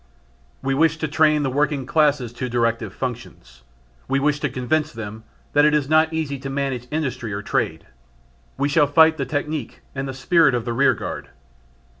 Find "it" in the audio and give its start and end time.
5.63-5.75